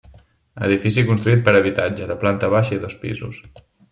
[0.67, 3.41] Edifici construït per a habitatge, de planta baixa i dos pisos.